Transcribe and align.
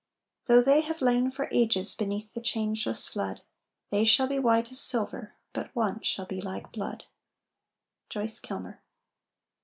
Though 0.45 0.63
they 0.63 0.81
have 0.81 0.99
lain 1.03 1.29
for 1.29 1.47
ages 1.51 1.93
Beneath 1.93 2.33
the 2.33 2.41
changeless 2.41 3.05
flood, 3.05 3.41
They 3.91 4.03
shall 4.03 4.25
be 4.25 4.39
white 4.39 4.71
as 4.71 4.79
silver, 4.79 5.35
But 5.53 5.69
one 5.75 6.01
shall 6.01 6.25
be 6.25 6.41
like 6.41 6.71
blood. 6.71 7.05
JOYCE 8.09 8.39
KILMER. 8.39 8.81